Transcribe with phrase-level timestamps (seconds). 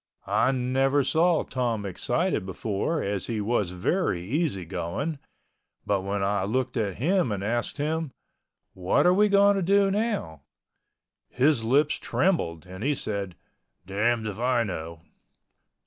[0.25, 5.19] I never saw Tom excited before as he was very easy going,
[5.85, 8.09] but when I looked at him and asked him,
[8.73, 10.41] "What are we going to do now?"
[11.29, 13.35] his lips trembled and he said,
[13.85, 15.01] "Damned if I know."